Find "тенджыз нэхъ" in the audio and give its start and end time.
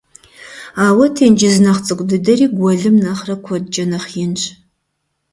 1.15-1.81